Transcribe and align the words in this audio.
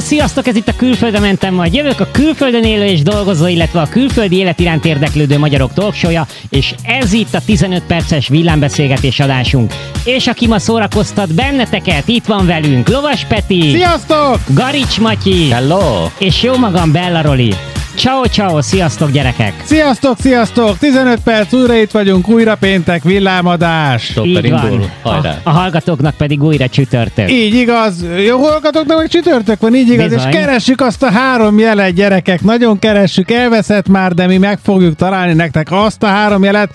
sziasztok! 0.00 0.46
Ez 0.46 0.56
itt 0.56 0.68
a 0.68 0.76
Külföldre 0.76 1.20
mentem, 1.20 1.54
majd 1.54 1.74
jövök 1.74 2.00
a 2.00 2.10
külföldön 2.10 2.64
élő 2.64 2.84
és 2.84 3.02
dolgozó, 3.02 3.46
illetve 3.46 3.80
a 3.80 3.88
külföldi 3.88 4.36
élet 4.36 4.60
iránt 4.60 4.84
érdeklődő 4.84 5.38
magyarok 5.38 5.72
talkshow 5.72 6.24
és 6.48 6.74
ez 6.82 7.12
itt 7.12 7.34
a 7.34 7.40
15 7.44 7.82
perces 7.82 8.28
villámbeszélgetés 8.28 9.20
adásunk. 9.20 9.72
És 10.04 10.26
aki 10.26 10.46
ma 10.46 10.58
szórakoztat 10.58 11.34
benneteket, 11.34 12.08
itt 12.08 12.24
van 12.24 12.46
velünk 12.46 12.88
Lovas 12.88 13.24
Peti, 13.24 13.70
Sziasztok! 13.70 14.38
Garics 14.48 15.00
Matyi, 15.00 15.50
Hello! 15.50 16.08
és 16.18 16.42
jó 16.42 16.56
magam 16.56 16.92
Bella 16.92 17.22
Roli. 17.22 17.54
Ciao, 17.94 18.24
ciao, 18.24 18.62
sziasztok 18.62 19.10
gyerekek! 19.10 19.52
Sziasztok, 19.64 20.16
sziasztok! 20.18 20.78
15 20.78 21.20
perc, 21.24 21.52
újra 21.52 21.74
itt 21.74 21.90
vagyunk, 21.90 22.28
újra 22.28 22.56
péntek, 22.56 23.02
villámadás. 23.02 24.16
Így 24.24 24.50
van. 24.50 24.90
hajrá! 25.02 25.30
A, 25.30 25.48
a 25.48 25.50
hallgatóknak 25.50 26.14
pedig 26.14 26.42
újra 26.42 26.68
csütörtök. 26.68 27.30
Így 27.30 27.54
igaz, 27.54 28.04
jó 28.26 28.38
hallgatóknak, 28.38 28.96
hogy 28.96 29.08
csütörtök 29.08 29.60
van, 29.60 29.74
így 29.74 29.88
igaz, 29.88 30.08
Bizony. 30.08 30.28
és 30.28 30.36
keressük 30.36 30.80
azt 30.80 31.02
a 31.02 31.10
három 31.10 31.58
jelet, 31.58 31.94
gyerekek, 31.94 32.42
nagyon 32.42 32.78
keressük, 32.78 33.30
elveszett 33.30 33.88
már, 33.88 34.14
de 34.14 34.26
mi 34.26 34.38
meg 34.38 34.58
fogjuk 34.62 34.94
találni 34.96 35.32
nektek 35.32 35.66
azt 35.70 36.02
a 36.02 36.06
három 36.06 36.42
jelet, 36.44 36.70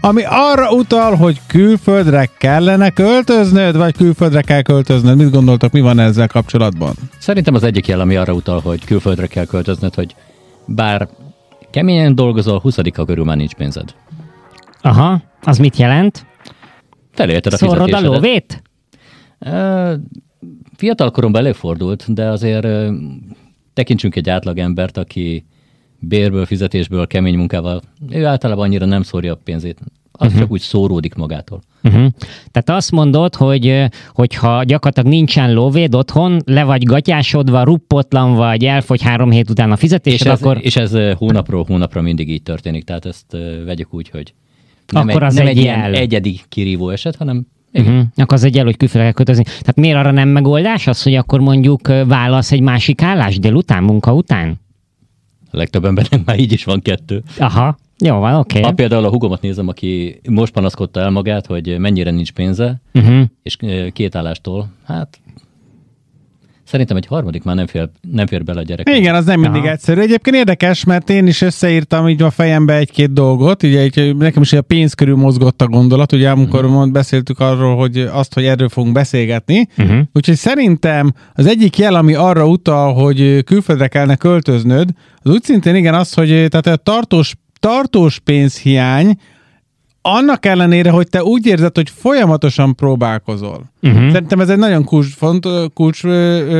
ami 0.00 0.22
arra 0.28 0.70
utal, 0.70 1.14
hogy 1.14 1.40
külföldre 1.46 2.28
kellene 2.38 2.90
költöznöd, 2.90 3.76
vagy 3.76 3.96
külföldre 3.96 4.40
kell 4.40 4.62
költöznöd. 4.62 5.16
Mit 5.16 5.30
gondoltok, 5.30 5.72
mi 5.72 5.80
van 5.80 5.98
ezzel 5.98 6.26
kapcsolatban? 6.26 6.94
Szerintem 7.18 7.54
az 7.54 7.62
egyik 7.62 7.86
jel, 7.86 8.00
ami 8.00 8.16
arra 8.16 8.32
utal, 8.32 8.60
hogy 8.60 8.84
külföldre 8.84 9.26
kell 9.26 9.44
költöznöd, 9.44 9.94
hogy 9.94 10.14
bár 10.68 11.08
keményen 11.70 12.14
dolgozol, 12.14 12.60
20 12.60 12.76
körül 12.92 13.24
már 13.24 13.36
nincs 13.36 13.54
pénzed. 13.54 13.94
Aha, 14.80 15.22
az 15.42 15.58
mit 15.58 15.76
jelent? 15.76 16.26
Felélted 17.10 17.52
a 17.52 17.56
Szorrod 17.56 17.92
a 17.92 18.00
lóvét? 18.00 18.62
Fiatal 20.76 21.10
koromban 21.10 21.40
előfordult, 21.40 22.12
de 22.14 22.28
azért 22.28 22.92
tekintsünk 23.72 24.16
egy 24.16 24.28
átlagembert, 24.28 24.96
aki 24.96 25.46
bérből, 25.98 26.46
fizetésből, 26.46 27.06
kemény 27.06 27.36
munkával, 27.36 27.80
ő 28.10 28.26
általában 28.26 28.64
annyira 28.64 28.86
nem 28.86 29.02
szórja 29.02 29.32
a 29.32 29.38
pénzét. 29.44 29.80
Az 30.20 30.26
uh-huh. 30.26 30.40
csak 30.42 30.50
úgy 30.50 30.60
szóródik 30.60 31.14
magától. 31.14 31.60
Uh-huh. 31.82 32.06
Tehát 32.50 32.70
azt 32.70 32.90
mondod, 32.90 33.34
hogy 33.34 33.84
hogyha 34.12 34.64
gyakorlatilag 34.64 35.08
nincsen 35.08 35.52
lóvéd 35.52 35.94
otthon, 35.94 36.40
le 36.44 36.64
vagy 36.64 36.84
gatyásodva, 36.84 37.62
ruppotlan 37.62 38.34
vagy, 38.34 38.64
elfogy 38.64 39.02
három 39.02 39.30
hét 39.30 39.50
után 39.50 39.70
a 39.70 39.74
És 39.74 39.80
fizetésed, 39.80 40.26
ez, 40.26 40.40
akkor, 40.40 40.58
és 40.60 40.76
ez 40.76 40.96
hónapról 41.16 41.64
hónapra 41.64 42.00
mindig 42.00 42.30
így 42.30 42.42
történik, 42.42 42.84
tehát 42.84 43.06
ezt 43.06 43.36
vegyük 43.64 43.94
úgy, 43.94 44.08
hogy 44.08 44.34
nem, 44.92 45.08
Akkor 45.08 45.22
egy, 45.22 45.28
az 45.28 45.34
nem 45.34 45.46
egy 45.46 45.56
egy 45.56 45.62
ilyen 45.62 45.94
egyedi 45.94 46.40
kirívó 46.48 46.90
eset, 46.90 47.16
hanem 47.16 47.46
uh-huh. 47.72 48.02
akkor 48.16 48.36
az 48.36 48.44
egy 48.44 48.54
jel, 48.54 48.64
hogy 48.64 48.76
külföldre 48.76 49.12
kell 49.12 49.24
költözni. 49.24 49.42
Tehát 49.42 49.76
miért 49.76 49.96
arra 49.96 50.10
nem 50.10 50.28
megoldás 50.28 50.86
az, 50.86 51.02
hogy 51.02 51.14
akkor 51.14 51.40
mondjuk 51.40 51.88
válasz 52.06 52.52
egy 52.52 52.60
másik 52.60 53.02
állás 53.02 53.38
délután, 53.38 53.82
munka 53.82 54.14
után? 54.14 54.60
A 55.50 55.56
legtöbb 55.56 55.84
embernek 55.84 56.24
már 56.24 56.38
így 56.38 56.52
is 56.52 56.64
van 56.64 56.80
kettő. 56.80 57.22
Aha, 57.38 57.76
jó 58.04 58.18
van, 58.18 58.34
oké. 58.34 58.54
Ha 58.54 58.60
Okay. 58.60 58.74
például 58.74 59.04
a 59.04 59.10
hugomat 59.10 59.40
nézem, 59.40 59.68
aki 59.68 60.20
most 60.30 60.52
panaszkodta 60.52 61.00
el 61.00 61.10
magát, 61.10 61.46
hogy 61.46 61.78
mennyire 61.78 62.10
nincs 62.10 62.32
pénze, 62.32 62.80
Uh-huh. 62.94 63.22
és 63.42 63.56
két 63.92 64.14
állástól, 64.14 64.68
hát 64.86 65.20
szerintem 66.64 66.96
egy 66.96 67.06
harmadik 67.06 67.42
már 67.42 67.54
nem 67.56 67.66
fér, 67.66 67.88
nem 68.12 68.26
fér 68.26 68.44
bele 68.44 68.60
a 68.60 68.62
gyerek. 68.62 68.88
Igen, 68.88 69.14
az 69.14 69.24
nem 69.24 69.40
mindig 69.40 69.60
Aha. 69.60 69.70
egyszerű. 69.70 70.00
Egyébként 70.00 70.36
érdekes, 70.36 70.84
mert 70.84 71.10
én 71.10 71.26
is 71.26 71.40
összeírtam 71.40 72.08
így 72.08 72.22
a 72.22 72.30
fejembe 72.30 72.74
egy-két 72.74 73.12
dolgot, 73.12 73.62
ugye 73.62 73.80
egy, 73.80 74.16
nekem 74.16 74.42
is 74.42 74.52
a 74.52 74.62
pénz 74.62 74.92
körül 74.92 75.16
mozgott 75.16 75.62
a 75.62 75.66
gondolat, 75.66 76.12
ugye 76.12 76.30
amikor 76.30 76.68
mm. 76.68 76.92
beszéltük 76.92 77.40
arról, 77.40 77.76
hogy 77.76 77.98
azt, 77.98 78.34
hogy 78.34 78.44
erről 78.44 78.68
fogunk 78.68 78.94
beszélgetni. 78.94 79.68
Uh-huh. 79.78 79.98
Úgyhogy 80.12 80.36
szerintem 80.36 81.12
az 81.34 81.46
egyik 81.46 81.78
jel, 81.78 81.94
ami 81.94 82.14
arra 82.14 82.46
utal, 82.46 82.94
hogy 82.94 83.44
külföldre 83.44 83.88
kellene 83.88 84.16
költöznöd, 84.16 84.88
az 85.22 85.30
úgy 85.30 85.42
szintén 85.42 85.74
igen 85.74 85.94
az, 85.94 86.14
hogy 86.14 86.28
tehát 86.28 86.66
a 86.66 86.76
tartós, 86.76 87.34
tartós 87.60 88.18
pénzhiány, 88.18 89.18
annak 90.02 90.46
ellenére, 90.46 90.90
hogy 90.90 91.08
te 91.08 91.22
úgy 91.22 91.46
érzed, 91.46 91.74
hogy 91.74 91.90
folyamatosan 91.90 92.74
próbálkozol. 92.74 93.72
Uh-huh. 93.82 94.10
Szerintem 94.10 94.40
ez 94.40 94.48
egy 94.48 94.58
nagyon 94.58 94.84
kulcs, 94.84 95.14
font, 95.14 95.46
kulcs 95.74 96.02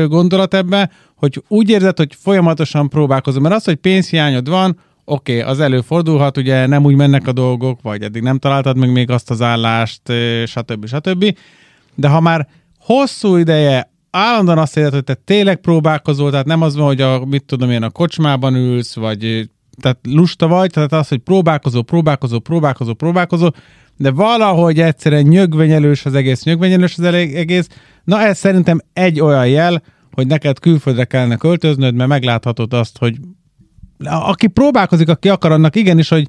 gondolat 0.07 0.53
ebbe, 0.53 0.91
hogy 1.15 1.43
úgy 1.47 1.69
érzed, 1.69 1.97
hogy 1.97 2.15
folyamatosan 2.19 2.89
próbálkozol. 2.89 3.41
Mert 3.41 3.55
az, 3.55 3.63
hogy 3.63 3.75
pénzhiányod 3.75 4.49
van, 4.49 4.79
oké, 5.05 5.39
okay, 5.39 5.51
az 5.51 5.59
előfordulhat, 5.59 6.37
ugye 6.37 6.65
nem 6.65 6.85
úgy 6.85 6.95
mennek 6.95 7.27
a 7.27 7.31
dolgok, 7.31 7.81
vagy 7.81 8.03
eddig 8.03 8.21
nem 8.21 8.37
találtad 8.37 8.77
meg 8.77 8.91
még 8.91 9.09
azt 9.09 9.29
az 9.29 9.41
állást, 9.41 10.01
stb. 10.45 10.87
stb. 10.87 11.37
De 11.95 12.07
ha 12.07 12.19
már 12.19 12.47
hosszú 12.79 13.35
ideje 13.35 13.91
állandóan 14.11 14.57
azt 14.57 14.77
érzed, 14.77 14.93
hogy 14.93 15.03
te 15.03 15.13
tényleg 15.13 15.55
próbálkozol, 15.55 16.31
tehát 16.31 16.45
nem 16.45 16.61
az 16.61 16.75
van, 16.75 16.85
hogy 16.85 17.01
a, 17.01 17.25
mit 17.25 17.45
tudom 17.45 17.71
én, 17.71 17.83
a 17.83 17.89
kocsmában 17.89 18.55
ülsz, 18.55 18.95
vagy 18.95 19.49
tehát 19.79 19.97
lusta 20.03 20.47
vagy, 20.47 20.71
tehát 20.71 20.93
az, 20.93 21.07
hogy 21.07 21.19
próbálkozol, 21.19 21.83
próbálkozol, 21.83 22.41
próbálkozol, 22.41 22.95
próbálkozol, 22.95 23.53
de 23.97 24.11
valahogy 24.11 24.79
egyszerűen 24.79 25.23
nyögvenyelős 25.23 26.05
az 26.05 26.13
egész, 26.13 26.43
nyögvenyelős 26.43 26.97
az 26.97 27.03
egész. 27.03 27.67
Na 28.03 28.21
ez 28.21 28.37
szerintem 28.37 28.79
egy 28.93 29.19
olyan 29.19 29.47
jel, 29.47 29.81
hogy 30.11 30.27
neked 30.27 30.59
külföldre 30.59 31.05
kellene 31.05 31.35
költöznöd, 31.35 31.95
mert 31.95 32.09
megláthatod 32.09 32.73
azt, 32.73 32.97
hogy 32.97 33.17
aki 34.03 34.47
próbálkozik, 34.47 35.09
aki 35.09 35.29
akar, 35.29 35.51
annak 35.51 35.75
igenis, 35.75 36.09
hogy 36.09 36.27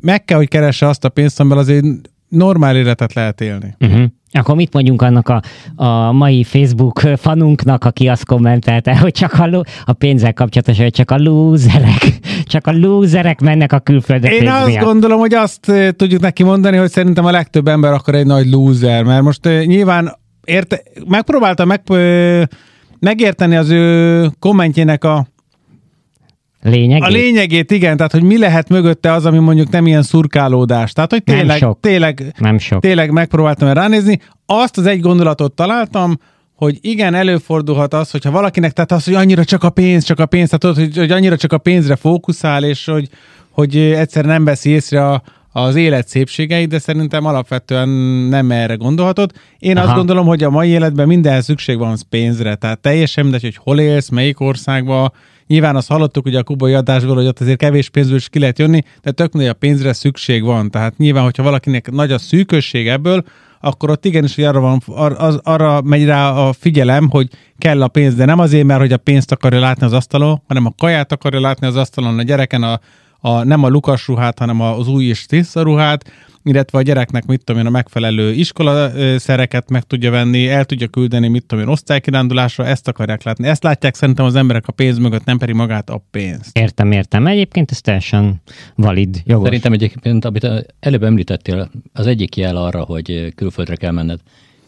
meg 0.00 0.24
kell, 0.24 0.36
hogy 0.36 0.48
keresse 0.48 0.88
azt 0.88 1.04
a 1.04 1.08
pénzt, 1.08 1.40
amivel 1.40 1.58
azért 1.58 1.84
normál 2.28 2.76
életet 2.76 3.14
lehet 3.14 3.40
élni. 3.40 3.74
Uh-huh. 3.80 4.04
Akkor 4.32 4.56
mit 4.56 4.72
mondjunk 4.72 5.02
annak 5.02 5.28
a, 5.28 5.42
a 5.84 6.12
mai 6.12 6.44
Facebook 6.44 6.98
fanunknak, 7.16 7.84
aki 7.84 8.08
azt 8.08 8.24
kommentelte, 8.24 8.98
hogy 8.98 9.12
csak 9.12 9.32
a, 9.38 9.46
lo- 9.46 9.68
a 9.84 9.92
pénzzel 9.92 10.32
kapcsolatos, 10.32 10.78
hogy 10.78 10.90
csak 10.90 11.10
a 11.10 11.16
lúzerek, 11.18 12.18
csak 12.52 12.66
a 12.66 12.72
lúzerek 12.72 13.40
mennek 13.40 13.72
a 13.72 13.78
külföldre 13.78 14.34
Én 14.34 14.48
azt 14.48 14.66
miatt. 14.66 14.84
gondolom, 14.84 15.18
hogy 15.18 15.34
azt 15.34 15.68
eh, 15.68 15.90
tudjuk 15.90 16.20
neki 16.20 16.42
mondani, 16.42 16.76
hogy 16.76 16.90
szerintem 16.90 17.24
a 17.24 17.30
legtöbb 17.30 17.68
ember 17.68 17.92
akkor 17.92 18.14
egy 18.14 18.26
nagy 18.26 18.50
loser, 18.50 19.04
mert 19.04 19.22
most 19.22 19.46
eh, 19.46 19.64
nyilván 19.64 20.16
érte, 20.44 20.82
megpróbáltam 21.08 21.68
meg, 21.68 21.82
eh, 21.86 22.42
megérteni 22.98 23.56
az 23.56 23.70
ő 23.70 24.30
kommentjének 24.38 25.04
a, 25.04 25.26
Lényeg? 26.62 27.02
a 27.02 27.08
lényegét, 27.08 27.70
igen, 27.70 27.96
tehát 27.96 28.12
hogy 28.12 28.22
mi 28.22 28.38
lehet 28.38 28.68
mögötte 28.68 29.12
az, 29.12 29.26
ami 29.26 29.38
mondjuk 29.38 29.70
nem 29.70 29.86
ilyen 29.86 30.02
szurkálódás. 30.02 30.92
Tehát, 30.92 31.10
hogy 31.10 31.22
Nem 31.24 31.36
tényleg, 31.36 31.58
sok. 31.58 31.80
tényleg, 31.80 32.34
Nem 32.38 32.58
sok. 32.58 32.80
tényleg 32.80 33.10
megpróbáltam 33.10 33.72
ránézni. 33.72 34.18
Azt 34.46 34.78
az 34.78 34.86
egy 34.86 35.00
gondolatot 35.00 35.52
találtam, 35.52 36.18
hogy 36.54 36.78
igen, 36.80 37.14
előfordulhat 37.14 37.94
az, 37.94 38.10
hogyha 38.10 38.30
valakinek, 38.30 38.72
tehát 38.72 38.92
az, 38.92 39.04
hogy 39.04 39.14
annyira 39.14 39.44
csak 39.44 39.64
a 39.64 39.70
pénz, 39.70 40.04
csak 40.04 40.18
a 40.18 40.26
pénz, 40.26 40.46
tehát 40.48 40.60
tudod, 40.60 40.76
hogy, 40.76 40.96
hogy 40.96 41.10
annyira 41.10 41.36
csak 41.36 41.52
a 41.52 41.58
pénzre 41.58 41.96
fókuszál, 41.96 42.64
és 42.64 42.84
hogy, 42.84 43.08
hogy 43.50 43.76
egyszerűen 43.76 44.32
nem 44.32 44.44
veszi 44.44 44.70
észre 44.70 45.06
a, 45.06 45.22
az 45.52 45.74
élet 45.74 46.08
szépségeit, 46.08 46.68
de 46.68 46.78
szerintem 46.78 47.24
alapvetően 47.24 47.88
nem 48.28 48.50
erre 48.50 48.74
gondolhatod. 48.74 49.32
Én 49.58 49.76
Aha. 49.76 49.86
azt 49.86 49.96
gondolom, 49.96 50.26
hogy 50.26 50.42
a 50.42 50.50
mai 50.50 50.68
életben 50.68 51.06
mindenhez 51.06 51.44
szükség 51.44 51.78
van 51.78 51.96
pénzre, 52.08 52.54
tehát 52.54 52.78
teljesen 52.78 53.24
mindegy, 53.24 53.42
hogy 53.42 53.56
hol 53.56 53.80
élsz, 53.80 54.08
melyik 54.08 54.40
országban. 54.40 55.12
Nyilván 55.46 55.76
azt 55.76 55.88
hallottuk 55.88 56.26
ugye 56.26 56.38
a 56.38 56.42
kubai 56.42 56.74
adásból, 56.74 57.14
hogy 57.14 57.26
ott 57.26 57.40
azért 57.40 57.58
kevés 57.58 57.88
pénzből 57.88 58.16
is 58.16 58.28
ki 58.28 58.38
lehet 58.38 58.58
jönni, 58.58 58.82
de 59.02 59.10
tök 59.10 59.32
mindegy, 59.32 59.50
a 59.50 59.54
pénzre 59.54 59.92
szükség 59.92 60.42
van. 60.42 60.70
Tehát 60.70 60.96
nyilván, 60.96 61.24
hogyha 61.24 61.42
valakinek 61.42 61.90
nagy 61.90 62.12
a 62.12 62.18
szűkösség 62.18 62.88
ebből, 62.88 63.24
akkor 63.60 63.90
ott 63.90 64.04
igenis, 64.04 64.34
hogy 64.34 64.44
arra, 64.44 64.60
van, 64.60 64.80
ar, 64.86 65.14
az, 65.18 65.40
arra 65.42 65.82
megy 65.82 66.04
rá 66.04 66.30
a 66.30 66.52
figyelem, 66.52 67.10
hogy 67.10 67.28
kell 67.58 67.82
a 67.82 67.88
pénz, 67.88 68.14
de 68.14 68.24
nem 68.24 68.38
azért, 68.38 68.66
mert 68.66 68.80
hogy 68.80 68.92
a 68.92 68.96
pénzt 68.96 69.32
akarja 69.32 69.60
látni 69.60 69.86
az 69.86 69.92
asztalon, 69.92 70.42
hanem 70.46 70.66
a 70.66 70.74
kaját 70.78 71.12
akarja 71.12 71.40
látni 71.40 71.66
az 71.66 71.76
asztalon, 71.76 72.18
a 72.18 72.22
gyereken 72.22 72.62
a, 72.62 72.80
a, 73.20 73.44
nem 73.44 73.64
a 73.64 73.68
lukas 73.68 74.06
ruhát, 74.06 74.38
hanem 74.38 74.60
az 74.60 74.88
új 74.88 75.04
és 75.04 75.26
tiszta 75.26 75.62
ruhát, 75.62 76.10
illetve 76.42 76.78
a 76.78 76.82
gyereknek, 76.82 77.26
mit 77.26 77.44
tudom 77.44 77.60
én, 77.60 77.66
a 77.66 77.70
megfelelő 77.70 78.32
iskola 78.32 78.94
ö, 78.94 79.18
szereket 79.18 79.70
meg 79.70 79.82
tudja 79.82 80.10
venni, 80.10 80.48
el 80.48 80.64
tudja 80.64 80.86
küldeni, 80.86 81.28
mit 81.28 81.46
tudom 81.46 81.64
én, 81.64 81.70
osztálykirándulásra, 81.70 82.66
ezt 82.66 82.88
akarják 82.88 83.22
látni. 83.22 83.46
Ezt 83.48 83.62
látják 83.62 83.94
szerintem 83.94 84.24
az 84.24 84.34
emberek 84.34 84.68
a 84.68 84.72
pénz 84.72 84.98
mögött, 84.98 85.24
nem 85.24 85.38
pedig 85.38 85.54
magát 85.54 85.90
a 85.90 86.04
pénzt. 86.10 86.58
Értem, 86.58 86.92
értem. 86.92 87.26
Egyébként 87.26 87.70
ez 87.70 87.80
teljesen 87.80 88.42
valid, 88.74 89.22
jogos. 89.24 89.44
Szerintem 89.44 89.72
egyébként, 89.72 90.24
amit 90.24 90.48
előbb 90.80 91.02
említettél, 91.02 91.70
az 91.92 92.06
egyik 92.06 92.36
jel 92.36 92.56
arra, 92.56 92.82
hogy 92.82 93.32
külföldre 93.34 93.76
kell 93.76 93.92
menned, 93.92 94.20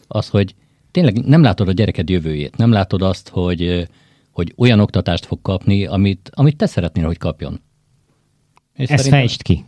az, 0.07 0.27
hogy 0.27 0.55
tényleg 0.91 1.25
nem 1.25 1.41
látod 1.41 1.67
a 1.67 1.71
gyereked 1.71 2.09
jövőjét, 2.09 2.57
nem 2.57 2.71
látod 2.71 3.01
azt, 3.01 3.29
hogy, 3.29 3.87
hogy 4.31 4.53
olyan 4.57 4.79
oktatást 4.79 5.25
fog 5.25 5.41
kapni, 5.41 5.85
amit, 5.85 6.31
amit 6.33 6.55
te 6.55 6.65
szeretnél, 6.65 7.05
hogy 7.05 7.17
kapjon. 7.17 7.61
És 8.79 8.89
Ezt 8.89 9.07
fejtsd 9.07 9.41
ki. 9.41 9.65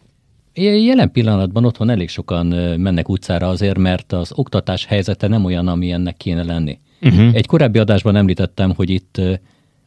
Jelen 0.53 1.11
pillanatban 1.11 1.65
otthon 1.65 1.89
elég 1.89 2.09
sokan 2.09 2.45
mennek 2.79 3.09
utcára 3.09 3.49
azért, 3.49 3.77
mert 3.77 4.13
az 4.13 4.31
oktatás 4.35 4.85
helyzete 4.85 5.27
nem 5.27 5.45
olyan, 5.45 5.67
ami 5.67 5.91
ennek 5.91 6.17
kéne 6.17 6.43
lenni. 6.43 6.79
Uh-huh. 7.01 7.35
Egy 7.35 7.45
korábbi 7.45 7.79
adásban 7.79 8.15
említettem, 8.15 8.73
hogy 8.75 8.89
itt 8.89 9.21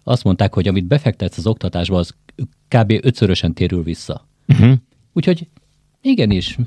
azt 0.05 0.25
mondták, 0.25 0.55
hogy 0.55 0.69
amit 0.69 0.85
befektetsz 0.85 1.38
az 1.38 1.47
oktatásba, 1.47 1.99
az 1.99 2.15
kb. 2.69 2.93
ötszörösen 3.03 3.55
térül 3.55 3.82
vissza. 3.82 4.26
Uh-huh. 4.49 4.73
Úgyhogy 5.12 5.49
igenis, 6.00 6.59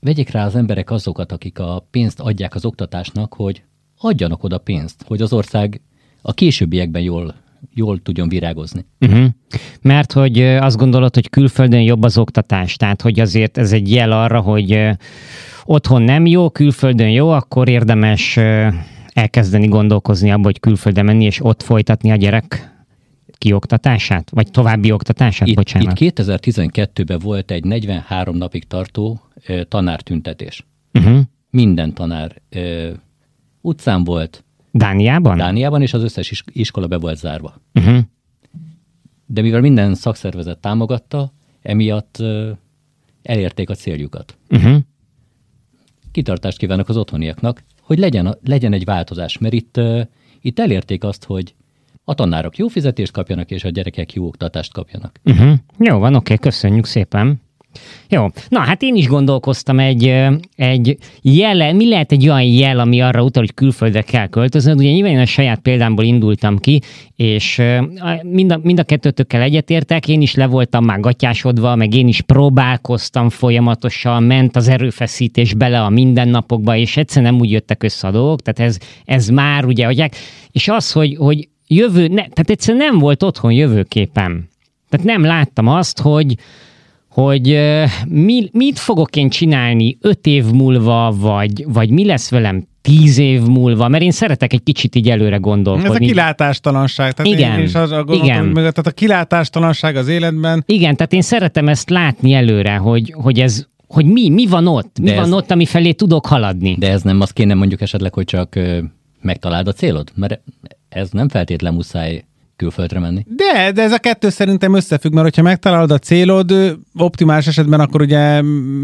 vegyék 0.00 0.30
rá 0.30 0.44
az 0.46 0.54
emberek 0.54 0.90
azokat, 0.90 1.32
akik 1.32 1.58
a 1.58 1.86
pénzt 1.90 2.20
adják 2.20 2.54
az 2.54 2.64
oktatásnak, 2.64 3.34
hogy 3.34 3.62
adjanak 3.98 4.44
oda 4.44 4.58
pénzt, 4.58 5.02
hogy 5.06 5.22
az 5.22 5.32
ország 5.32 5.80
a 6.22 6.32
későbbiekben 6.32 7.02
jól 7.02 7.34
jól 7.74 8.02
tudjon 8.02 8.28
virágozni. 8.28 8.84
Uh-huh. 9.00 9.26
Mert 9.82 10.12
hogy 10.12 10.42
azt 10.42 10.76
gondolod, 10.76 11.14
hogy 11.14 11.30
külföldön 11.30 11.80
jobb 11.80 12.02
az 12.02 12.18
oktatás, 12.18 12.76
tehát 12.76 13.02
hogy 13.02 13.20
azért 13.20 13.58
ez 13.58 13.72
egy 13.72 13.92
jel 13.92 14.12
arra, 14.12 14.40
hogy 14.40 14.88
otthon 15.64 16.02
nem 16.02 16.26
jó, 16.26 16.50
külföldön 16.50 17.10
jó, 17.10 17.28
akkor 17.30 17.68
érdemes 17.68 18.38
elkezdeni 19.12 19.66
gondolkozni 19.66 20.30
abba, 20.30 20.44
hogy 20.44 20.60
külföldre 20.60 21.02
menni, 21.02 21.24
és 21.24 21.44
ott 21.44 21.62
folytatni 21.62 22.10
a 22.10 22.16
gyerek 22.16 22.74
kioktatását, 23.38 24.30
vagy 24.30 24.50
további 24.50 24.92
oktatását, 24.92 25.48
Itt, 25.48 25.56
bocsánat. 25.56 26.00
itt 26.00 26.14
2012-ben 26.16 27.18
volt 27.18 27.50
egy 27.50 27.64
43 27.64 28.36
napig 28.36 28.64
tartó 28.64 29.20
tanártüntetés. 29.68 30.66
Uh-huh. 30.92 31.20
Minden 31.50 31.94
tanár 31.94 32.42
ö, 32.48 32.90
utcán 33.60 34.04
volt, 34.04 34.44
Dániában? 34.76 35.36
Dániában, 35.36 35.82
és 35.82 35.92
az 35.92 36.02
összes 36.02 36.30
is- 36.30 36.44
iskola 36.46 36.86
be 36.86 36.98
volt 36.98 37.18
zárva. 37.18 37.60
Uh-huh. 37.74 37.98
De 39.26 39.40
mivel 39.42 39.60
minden 39.60 39.94
szakszervezet 39.94 40.58
támogatta, 40.58 41.32
emiatt 41.62 42.22
elérték 43.22 43.70
a 43.70 43.74
céljukat. 43.74 44.36
Uh-huh. 44.50 44.76
Kitartást 46.12 46.58
kívánok 46.58 46.88
az 46.88 46.96
otthoniaknak, 46.96 47.64
hogy 47.80 47.98
legyen, 47.98 48.38
legyen 48.42 48.72
egy 48.72 48.84
változás, 48.84 49.38
mert 49.38 49.54
itt, 49.54 49.80
itt 50.40 50.58
elérték 50.58 51.04
azt, 51.04 51.24
hogy 51.24 51.54
a 52.04 52.14
tanárok 52.14 52.56
jó 52.56 52.68
fizetést 52.68 53.12
kapjanak, 53.12 53.50
és 53.50 53.64
a 53.64 53.68
gyerekek 53.68 54.12
jó 54.12 54.26
oktatást 54.26 54.72
kapjanak. 54.72 55.20
Uh-huh. 55.24 55.52
Jó 55.78 55.98
van, 55.98 56.14
oké, 56.14 56.36
köszönjük 56.36 56.84
szépen. 56.84 57.40
Jó, 58.08 58.26
na 58.48 58.58
hát 58.58 58.82
én 58.82 58.94
is 58.94 59.06
gondolkoztam 59.06 59.78
egy, 59.78 60.14
egy 60.56 60.96
jele, 61.22 61.72
mi 61.72 61.88
lehet 61.88 62.12
egy 62.12 62.28
olyan 62.28 62.42
jel, 62.42 62.78
ami 62.78 63.00
arra 63.00 63.22
utal, 63.22 63.42
hogy 63.42 63.54
külföldre 63.54 64.02
kell 64.02 64.26
költöznöd. 64.26 64.78
Ugye 64.78 64.90
nyilván 64.90 65.12
én 65.12 65.18
a 65.18 65.26
saját 65.26 65.58
példámból 65.58 66.04
indultam 66.04 66.58
ki, 66.58 66.80
és 67.16 67.62
mind 68.22 68.52
a, 68.52 68.60
mind 68.62 68.78
a 68.78 68.84
kettőtökkel 68.84 69.42
egyetértek, 69.42 70.08
én 70.08 70.20
is 70.20 70.34
le 70.34 70.46
voltam 70.46 70.84
már 70.84 71.00
gatyásodva, 71.00 71.74
meg 71.74 71.94
én 71.94 72.08
is 72.08 72.20
próbálkoztam 72.20 73.28
folyamatosan, 73.28 74.22
ment 74.22 74.56
az 74.56 74.68
erőfeszítés 74.68 75.54
bele 75.54 75.82
a 75.82 75.90
mindennapokba, 75.90 76.76
és 76.76 76.96
egyszerűen 76.96 77.32
nem 77.32 77.40
úgy 77.40 77.50
jöttek 77.50 77.82
össze 77.82 78.06
a 78.06 78.10
dolgok, 78.10 78.42
tehát 78.42 78.70
ez, 78.70 78.78
ez 79.04 79.28
már 79.28 79.64
ugye, 79.64 79.86
hogy 79.86 80.10
és 80.50 80.68
az, 80.68 80.92
hogy, 80.92 81.16
hogy 81.16 81.48
jövő, 81.66 82.06
ne, 82.06 82.14
tehát 82.14 82.50
egyszerűen 82.50 82.84
nem 82.84 82.98
volt 82.98 83.22
otthon 83.22 83.52
jövőképem. 83.52 84.48
Tehát 84.88 85.06
nem 85.06 85.22
láttam 85.22 85.68
azt, 85.68 86.00
hogy, 86.00 86.34
hogy 87.22 87.58
mi, 88.08 88.48
mit 88.52 88.78
fogok 88.78 89.16
én 89.16 89.28
csinálni 89.28 89.98
öt 90.00 90.26
év 90.26 90.44
múlva, 90.44 91.14
vagy, 91.18 91.64
vagy 91.68 91.90
mi 91.90 92.04
lesz 92.04 92.30
velem 92.30 92.66
tíz 92.82 93.18
év 93.18 93.40
múlva, 93.42 93.88
mert 93.88 94.02
én 94.02 94.10
szeretek 94.10 94.52
egy 94.52 94.62
kicsit 94.62 94.94
így 94.94 95.10
előre 95.10 95.30
Ez 95.30 95.36
a 95.36 95.40
gondolkodni. 95.40 96.06
kilátástalanság. 96.06 97.12
Tehát 97.12 97.32
Igen. 97.32 97.58
Én 97.58 97.64
is 97.64 97.74
az, 97.74 97.90
gondoltam, 97.90 98.24
Igen. 98.24 98.44
Meg, 98.44 98.54
tehát 98.54 98.86
a 98.86 98.90
kilátástalanság 98.90 99.96
az 99.96 100.08
életben, 100.08 100.62
Igen, 100.66 100.96
tehát 100.96 101.12
én 101.12 101.22
szeretem 101.22 101.68
ezt 101.68 101.90
látni 101.90 102.32
előre, 102.32 102.76
hogy, 102.76 103.14
hogy 103.16 103.40
ez, 103.40 103.66
hogy 103.88 104.04
mi, 104.06 104.28
mi 104.28 104.46
van 104.46 104.66
ott, 104.66 104.98
mi 105.00 105.06
De 105.08 105.14
van 105.14 105.24
ez- 105.24 105.32
ott, 105.32 105.50
ami 105.50 105.64
felé 105.64 105.92
tudok 105.92 106.26
haladni. 106.26 106.76
De 106.78 106.90
ez 106.90 107.02
nem 107.02 107.20
azt 107.20 107.32
kéne 107.32 107.54
mondjuk 107.54 107.80
esetleg, 107.80 108.14
hogy 108.14 108.24
csak 108.24 108.54
ö, 108.54 108.78
megtaláld 109.20 109.68
a 109.68 109.72
célod? 109.72 110.10
Mert 110.14 110.40
ez 110.88 111.10
nem 111.10 111.28
feltétlen 111.28 111.74
muszáj 111.74 112.24
külföldre 112.56 112.98
menni. 112.98 113.24
De, 113.28 113.70
de 113.72 113.82
ez 113.82 113.92
a 113.92 113.98
kettő 113.98 114.28
szerintem 114.28 114.74
összefügg, 114.74 115.12
mert 115.12 115.24
hogyha 115.24 115.42
megtalálod 115.42 115.90
a 115.90 115.98
célod, 115.98 116.78
optimális 116.94 117.46
esetben 117.46 117.80
akkor 117.80 118.00
ugye 118.00 118.42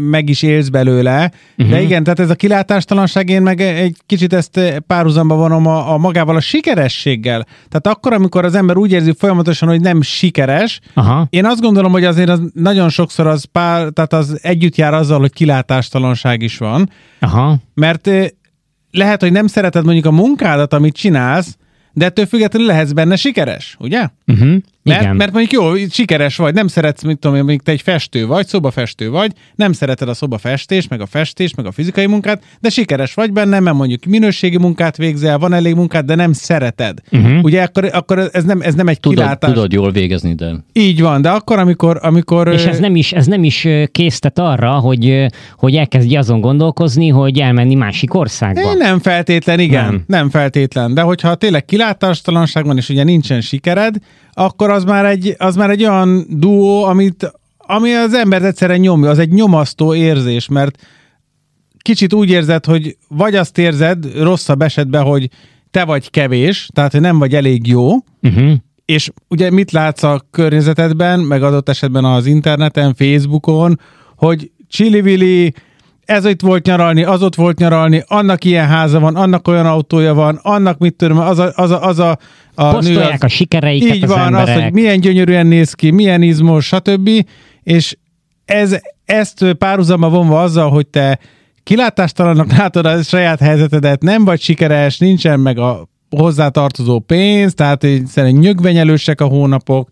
meg 0.09 0.29
is 0.29 0.41
élsz 0.41 0.67
belőle. 0.67 1.31
Uh-huh. 1.57 1.73
De 1.73 1.81
igen, 1.81 2.03
tehát 2.03 2.19
ez 2.19 2.29
a 2.29 2.35
kilátástalanság, 2.35 3.29
én 3.29 3.41
meg 3.41 3.61
egy 3.61 3.97
kicsit 4.05 4.33
ezt 4.33 4.83
párhuzamba 4.87 5.35
vonom 5.35 5.67
a, 5.67 5.93
a 5.93 5.97
magával 5.97 6.35
a 6.35 6.39
sikerességgel. 6.39 7.45
Tehát 7.69 7.97
akkor, 7.97 8.13
amikor 8.13 8.45
az 8.45 8.55
ember 8.55 8.77
úgy 8.77 8.91
érzi 8.91 9.13
folyamatosan, 9.17 9.69
hogy 9.69 9.81
nem 9.81 10.01
sikeres, 10.01 10.79
Aha. 10.93 11.27
én 11.29 11.45
azt 11.45 11.61
gondolom, 11.61 11.91
hogy 11.91 12.03
azért 12.03 12.29
az 12.29 12.41
nagyon 12.53 12.89
sokszor 12.89 13.27
az 13.27 13.43
pár, 13.43 13.89
tehát 13.89 14.13
az 14.13 14.39
együtt 14.41 14.75
jár 14.75 14.93
azzal, 14.93 15.19
hogy 15.19 15.33
kilátástalanság 15.33 16.41
is 16.41 16.57
van, 16.57 16.89
Aha. 17.19 17.57
mert 17.73 18.09
lehet, 18.91 19.21
hogy 19.21 19.31
nem 19.31 19.47
szereted 19.47 19.83
mondjuk 19.83 20.05
a 20.05 20.11
munkádat, 20.11 20.73
amit 20.73 20.95
csinálsz, 20.95 21.57
de 21.93 22.05
ettől 22.05 22.25
függetlenül 22.25 22.67
lehetsz 22.67 22.91
benne 22.91 23.15
sikeres, 23.15 23.75
ugye? 23.79 24.07
Uh-huh. 24.27 24.57
Mert, 24.83 25.01
Igen. 25.01 25.15
mert 25.15 25.31
mondjuk 25.31 25.61
jó, 25.61 25.87
sikeres 25.89 26.35
vagy, 26.37 26.53
nem 26.53 26.67
szeretsz, 26.67 27.03
mit 27.03 27.19
tudom 27.19 27.37
én, 27.37 27.43
mondjuk 27.43 27.63
te 27.63 27.71
egy 27.71 27.81
festő 27.81 28.25
vagy, 28.27 28.47
szobafestő 28.47 29.09
vagy, 29.09 29.31
nem 29.55 29.71
szereted 29.71 30.09
a 30.09 30.13
szobafestés, 30.13 30.87
meg 30.87 31.01
a 31.01 31.05
festés, 31.05 31.55
meg 31.55 31.65
a 31.65 31.71
fizikai 31.71 32.05
munkát, 32.05 32.43
de 32.59 32.69
sikeres 32.69 33.13
vagy 33.13 33.31
benne, 33.31 33.59
mert 33.59 33.75
mondjuk 33.75 34.05
minőségi 34.05 34.57
munkát 34.57 34.97
végzel, 34.97 35.37
van 35.37 35.53
elég 35.53 35.75
munkát, 35.75 36.05
de 36.05 36.15
nem 36.15 36.33
szereted. 36.33 36.99
Uh-huh. 37.11 37.43
Ugye 37.43 37.61
akkor, 37.63 37.89
akkor 37.93 38.29
ez, 38.31 38.43
nem, 38.43 38.61
ez 38.61 38.73
nem 38.73 38.87
egy 38.87 38.99
Tudod, 38.99 39.17
kilátás. 39.17 39.49
tudod 39.49 39.71
jól 39.71 39.91
végezni, 39.91 40.33
de 40.35 40.53
Így 40.73 41.01
van, 41.01 41.21
de 41.21 41.29
akkor, 41.29 41.59
amikor... 41.59 41.99
amikor 42.01 42.47
És 42.47 42.65
ez 42.65 42.79
nem 42.79 42.95
is, 42.95 43.11
ez 43.11 43.25
nem 43.25 43.43
is 43.43 43.67
késztet 43.91 44.39
arra, 44.39 44.71
hogy, 44.71 45.25
hogy 45.57 45.75
elkezdj 45.75 46.15
azon 46.15 46.41
gondolkozni, 46.41 47.07
hogy 47.07 47.39
elmenni 47.39 47.75
másik 47.75 48.13
országba. 48.13 48.69
Eh, 48.69 48.75
Nem 48.75 48.99
feltétlen, 48.99 49.59
igen. 49.59 49.85
Nem. 49.85 50.03
nem 50.07 50.29
feltétlen. 50.29 50.93
De 50.93 51.01
hogyha 51.01 51.35
tényleg 51.35 51.65
kilátástalanság 51.65 52.65
van, 52.65 52.77
és 52.77 52.89
ugye 52.89 53.03
nincsen 53.03 53.41
sikered, 53.41 53.95
akkor 54.33 54.69
az 54.69 54.83
már 54.83 55.05
egy, 55.05 55.35
az 55.37 55.55
már 55.55 55.69
egy 55.69 55.83
olyan 55.83 56.25
duó, 56.29 56.83
amit, 56.83 57.31
ami 57.57 57.93
az 57.93 58.13
embert 58.13 58.43
egyszerűen 58.43 58.79
nyomja, 58.79 59.09
az 59.09 59.19
egy 59.19 59.31
nyomasztó 59.31 59.95
érzés, 59.95 60.47
mert 60.47 60.77
kicsit 61.77 62.13
úgy 62.13 62.29
érzed, 62.29 62.65
hogy 62.65 62.97
vagy 63.07 63.35
azt 63.35 63.57
érzed 63.57 64.21
rosszabb 64.21 64.61
esetben, 64.61 65.03
hogy 65.03 65.29
te 65.71 65.85
vagy 65.85 66.09
kevés, 66.09 66.69
tehát 66.73 66.91
hogy 66.91 67.01
nem 67.01 67.19
vagy 67.19 67.35
elég 67.35 67.67
jó, 67.67 67.91
Uh-huh. 68.21 68.53
és 68.85 69.11
ugye 69.27 69.51
mit 69.51 69.71
látsz 69.71 70.03
a 70.03 70.25
környezetedben, 70.31 71.19
meg 71.19 71.43
adott 71.43 71.69
esetben 71.69 72.05
az 72.05 72.25
interneten, 72.25 72.93
Facebookon, 72.93 73.79
hogy 74.15 74.51
csili 74.67 75.53
ez 76.05 76.25
itt 76.25 76.41
volt 76.41 76.65
nyaralni, 76.65 77.03
az 77.03 77.23
ott 77.23 77.35
volt 77.35 77.57
nyaralni, 77.57 78.03
annak 78.07 78.43
ilyen 78.43 78.67
háza 78.67 78.99
van, 78.99 79.15
annak 79.15 79.47
olyan 79.47 79.65
autója 79.65 80.13
van, 80.13 80.39
annak 80.43 80.77
mit 80.77 80.93
tudom, 80.93 81.17
az 81.17 81.39
a, 81.39 81.51
az 81.55 81.71
a, 81.71 81.83
az 81.87 81.99
a, 81.99 82.17
a 82.55 82.71
Posztolják 82.71 83.23
a 83.23 83.27
sikereiket 83.27 83.95
így 83.95 84.03
az 84.03 84.09
van, 84.09 84.25
emberek. 84.25 84.55
az, 84.55 84.63
hogy 84.63 84.73
milyen 84.73 84.99
gyönyörűen 84.99 85.47
néz 85.47 85.73
ki, 85.73 85.91
milyen 85.91 86.21
izmos, 86.21 86.65
stb. 86.65 87.09
És 87.63 87.97
ez, 88.45 88.79
ezt 89.05 89.53
párhuzamba 89.57 90.09
vonva 90.09 90.41
azzal, 90.41 90.69
hogy 90.69 90.87
te 90.87 91.19
kilátástalannak 91.63 92.51
látod 92.57 92.85
a 92.85 93.03
saját 93.03 93.39
helyzetedet, 93.39 94.01
nem 94.01 94.25
vagy 94.25 94.41
sikeres, 94.41 94.97
nincsen 94.97 95.39
meg 95.39 95.57
a 95.57 95.87
hozzátartozó 96.09 96.99
pénz, 96.99 97.53
tehát 97.53 97.83
így 97.83 98.05
szerintem 98.05 98.41
nyögvenyelősek 98.41 99.21
a 99.21 99.25
hónapok, 99.25 99.89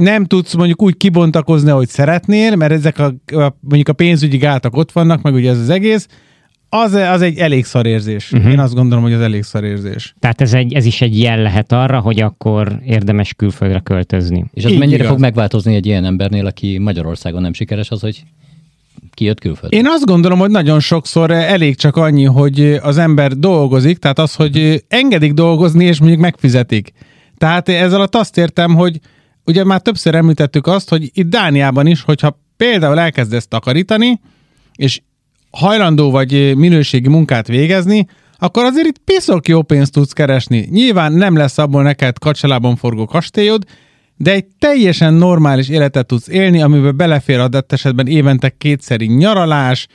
nem 0.00 0.24
tudsz 0.24 0.54
mondjuk 0.54 0.82
úgy 0.82 0.96
kibontakozni, 0.96 1.70
ahogy 1.70 1.88
szeretnél, 1.88 2.56
mert 2.56 2.72
ezek 2.72 2.98
a, 2.98 3.04
a 3.26 3.56
mondjuk 3.60 3.88
a 3.88 3.92
pénzügyi 3.92 4.36
gátak 4.36 4.76
ott 4.76 4.92
vannak, 4.92 5.22
meg 5.22 5.34
ugye 5.34 5.50
ez 5.50 5.58
az 5.58 5.68
egész, 5.68 6.06
az, 6.72 6.92
az 6.92 7.22
egy 7.22 7.38
elég 7.38 7.64
szar 7.64 7.86
érzés. 7.86 8.32
Uh-huh. 8.32 8.52
Én 8.52 8.58
azt 8.58 8.74
gondolom, 8.74 9.04
hogy 9.04 9.12
az 9.12 9.20
elég 9.20 9.42
szar 9.42 9.64
érzés. 9.64 10.14
Tehát 10.18 10.40
ez, 10.40 10.54
egy, 10.54 10.72
ez 10.72 10.84
is 10.84 11.00
egy 11.00 11.20
jel 11.20 11.42
lehet 11.42 11.72
arra, 11.72 12.00
hogy 12.00 12.20
akkor 12.20 12.80
érdemes 12.84 13.34
külföldre 13.34 13.80
költözni. 13.80 14.44
és 14.54 14.64
az 14.64 14.70
Így 14.70 14.78
mennyire 14.78 14.96
igaz. 14.96 15.10
fog 15.10 15.20
megváltozni 15.20 15.74
egy 15.74 15.86
ilyen 15.86 16.04
embernél, 16.04 16.46
aki 16.46 16.78
Magyarországon 16.78 17.42
nem 17.42 17.52
sikeres, 17.52 17.90
az, 17.90 18.00
hogy 18.00 18.24
kijött 19.14 19.40
külföldre. 19.40 19.78
Én 19.78 19.86
azt 19.86 20.04
gondolom, 20.04 20.38
hogy 20.38 20.50
nagyon 20.50 20.80
sokszor 20.80 21.30
elég 21.30 21.76
csak 21.76 21.96
annyi, 21.96 22.24
hogy 22.24 22.78
az 22.82 22.98
ember 22.98 23.32
dolgozik, 23.32 23.98
tehát 23.98 24.18
az, 24.18 24.34
hogy 24.34 24.84
engedik 24.88 25.32
dolgozni, 25.32 25.84
és 25.84 25.98
mondjuk 25.98 26.20
megfizetik. 26.20 26.92
Tehát 27.38 27.68
ez 27.68 27.92
alatt 27.92 28.14
azt 28.14 28.38
értem, 28.38 28.74
hogy 28.74 29.00
ugye 29.50 29.64
már 29.64 29.80
többször 29.80 30.14
említettük 30.14 30.66
azt, 30.66 30.88
hogy 30.88 31.10
itt 31.12 31.30
Dániában 31.30 31.86
is, 31.86 32.02
hogyha 32.02 32.40
például 32.56 32.98
elkezdesz 32.98 33.46
takarítani, 33.46 34.20
és 34.74 35.00
hajlandó 35.50 36.10
vagy 36.10 36.56
minőségi 36.56 37.08
munkát 37.08 37.46
végezni, 37.46 38.06
akkor 38.38 38.64
azért 38.64 38.86
itt 38.86 39.00
piszok 39.04 39.48
jó 39.48 39.62
pénzt 39.62 39.92
tudsz 39.92 40.12
keresni. 40.12 40.68
Nyilván 40.70 41.12
nem 41.12 41.36
lesz 41.36 41.58
abból 41.58 41.82
neked 41.82 42.18
kacsalában 42.18 42.76
forgó 42.76 43.06
kastélyod, 43.06 43.64
de 44.16 44.32
egy 44.32 44.44
teljesen 44.58 45.14
normális 45.14 45.68
életet 45.68 46.06
tudsz 46.06 46.28
élni, 46.28 46.62
amiben 46.62 46.96
belefér 46.96 47.38
adott 47.38 47.72
esetben 47.72 48.06
évente 48.06 48.48
kétszeri 48.48 49.06
nyaralás, 49.06 49.86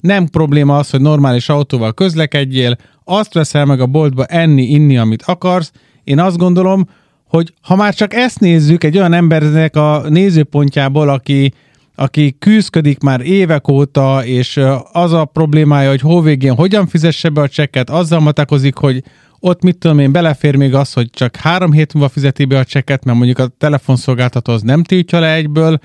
nem 0.00 0.26
probléma 0.26 0.76
az, 0.76 0.90
hogy 0.90 1.00
normális 1.00 1.48
autóval 1.48 1.92
közlekedjél, 1.92 2.76
azt 3.04 3.34
veszel 3.34 3.64
meg 3.64 3.80
a 3.80 3.86
boltba 3.86 4.24
enni, 4.24 4.62
inni, 4.62 4.98
amit 4.98 5.22
akarsz. 5.22 5.72
Én 6.04 6.18
azt 6.18 6.36
gondolom, 6.36 6.88
hogy 7.34 7.54
ha 7.60 7.76
már 7.76 7.94
csak 7.94 8.14
ezt 8.14 8.40
nézzük 8.40 8.84
egy 8.84 8.98
olyan 8.98 9.12
embernek 9.12 9.76
a 9.76 10.02
nézőpontjából, 10.08 11.08
aki, 11.08 11.52
aki 11.94 12.36
küzdködik 12.38 13.00
már 13.00 13.20
évek 13.20 13.68
óta, 13.68 14.24
és 14.24 14.60
az 14.92 15.12
a 15.12 15.24
problémája, 15.24 15.88
hogy 15.88 16.00
hol 16.00 16.22
végén 16.22 16.54
hogyan 16.54 16.86
fizesse 16.86 17.28
be 17.28 17.40
a 17.40 17.48
csekket, 17.48 17.90
azzal 17.90 18.20
matakozik, 18.20 18.76
hogy 18.76 19.02
ott 19.40 19.62
mit 19.62 19.78
tudom 19.78 19.98
én, 19.98 20.12
belefér 20.12 20.56
még 20.56 20.74
az, 20.74 20.92
hogy 20.92 21.10
csak 21.10 21.36
három 21.36 21.72
hét 21.72 21.94
múlva 21.94 22.08
fizeti 22.08 22.44
be 22.44 22.58
a 22.58 22.64
csekket, 22.64 23.04
mert 23.04 23.16
mondjuk 23.16 23.38
a 23.38 23.46
telefonszolgáltató 23.58 24.52
az 24.52 24.62
nem 24.62 24.82
tiltja 24.82 25.18
le 25.18 25.34
egyből 25.34 25.78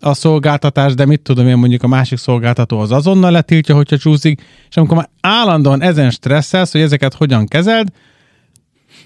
a 0.00 0.14
szolgáltatás, 0.14 0.94
de 0.94 1.06
mit 1.06 1.20
tudom 1.20 1.46
én, 1.46 1.56
mondjuk 1.56 1.82
a 1.82 1.88
másik 1.88 2.18
szolgáltató 2.18 2.78
az 2.78 2.92
azonnal 2.92 3.30
letiltja, 3.30 3.74
hogyha 3.74 3.96
csúszik, 3.96 4.42
és 4.68 4.76
amikor 4.76 4.96
már 4.96 5.08
állandóan 5.20 5.82
ezen 5.82 6.10
stresszelsz, 6.10 6.72
hogy 6.72 6.80
ezeket 6.80 7.14
hogyan 7.14 7.46
kezeld, 7.46 7.88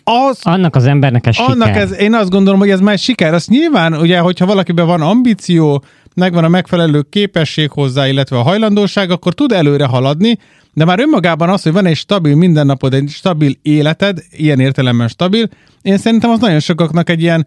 az, 0.05 0.39
Annak 0.43 0.77
az 0.77 0.85
embernek 0.87 1.27
ez 1.27 1.37
annak 1.39 1.67
siker. 1.67 1.83
ez, 1.83 1.93
én 1.99 2.15
azt 2.15 2.31
gondolom, 2.31 2.59
hogy 2.59 2.71
ez 2.71 2.81
már 2.81 2.99
siker. 2.99 3.35
Az 3.35 3.47
nyilván, 3.47 3.95
ugye, 3.95 4.19
hogyha 4.19 4.47
valakiben 4.47 4.87
van 4.87 5.01
ambíció, 5.01 5.85
megvan 6.15 6.45
a 6.45 6.49
megfelelő 6.49 7.03
képesség 7.11 7.71
hozzá, 7.71 8.09
illetve 8.09 8.39
a 8.39 8.43
hajlandóság, 8.43 9.11
akkor 9.11 9.35
tud 9.35 9.53
előre 9.53 9.85
haladni, 9.87 10.39
de 10.75 10.85
már 10.85 11.01
önmagában 11.01 11.49
az, 11.49 11.63
hogy 11.63 11.73
van 11.73 11.87
egy 11.87 11.97
stabil 11.97 12.35
mindennapod, 12.35 12.95
egy 12.95 13.09
stabil 13.09 13.53
életed, 13.63 14.19
ilyen 14.31 14.61
értelemben 14.61 15.09
stabil, 15.09 15.49
én 15.83 15.99
szerintem 15.99 16.31
az 16.31 16.41
nagyon 16.41 16.61
sokaknak 16.61 17.11
egy 17.11 17.21
ilyen 17.21 17.47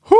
hú, 0.00 0.16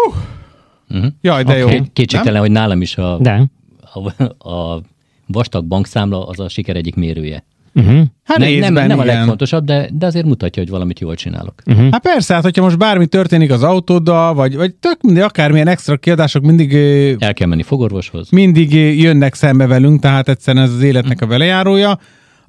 Uh-huh. 0.94 1.12
jaj, 1.20 1.42
de 1.42 1.64
Oké. 1.64 1.74
jó. 1.76 1.82
Kétségtelen, 1.92 2.40
hogy 2.40 2.50
nálam 2.50 2.82
is 2.82 2.96
a, 2.96 3.18
De. 3.20 3.44
a, 3.92 4.48
a 4.50 4.80
vastag 5.26 5.64
bankszámla 5.64 6.26
az 6.26 6.40
a 6.40 6.48
siker 6.48 6.76
egyik 6.76 6.94
mérője. 6.94 7.44
Uh-huh. 7.74 8.02
Hát 8.24 8.38
nem, 8.38 8.48
részben, 8.48 8.72
nem, 8.72 8.86
nem 8.86 8.98
a 8.98 9.04
legfontosabb, 9.04 9.64
de, 9.64 9.88
de 9.92 10.06
azért 10.06 10.26
mutatja, 10.26 10.62
hogy 10.62 10.70
valamit 10.70 11.00
jól 11.00 11.14
csinálok. 11.14 11.54
Hát 11.90 12.02
persze, 12.02 12.34
hát 12.34 12.42
hogyha 12.42 12.62
most 12.62 12.78
bármi 12.78 13.06
történik 13.06 13.50
az 13.50 13.62
autóddal, 13.62 14.34
vagy, 14.34 14.56
vagy 14.56 14.74
tök 14.74 15.02
mindig, 15.02 15.22
akármilyen 15.22 15.68
extra 15.68 15.96
kiadások 15.96 16.42
mindig 16.42 16.74
El 17.18 17.34
kell 17.34 17.48
menni 17.48 17.62
fogorvoshoz. 17.62 18.30
mindig 18.30 18.72
jönnek 19.00 19.34
szembe 19.34 19.66
velünk, 19.66 20.00
tehát 20.00 20.28
egyszerűen 20.28 20.64
ez 20.64 20.72
az 20.72 20.82
életnek 20.82 21.20
a 21.20 21.26
velejárója, 21.26 21.98